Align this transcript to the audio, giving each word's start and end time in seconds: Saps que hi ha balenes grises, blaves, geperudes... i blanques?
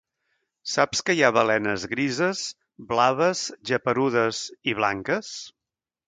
Saps 0.75 1.01
que 1.09 1.13
hi 1.17 1.19
ha 1.25 1.29
balenes 1.37 1.83
grises, 1.91 2.41
blaves, 2.93 3.43
geperudes... 3.73 4.39
i 4.73 4.75
blanques? 4.81 5.35